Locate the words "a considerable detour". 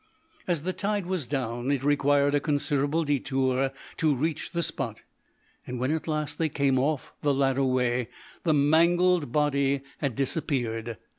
2.33-3.69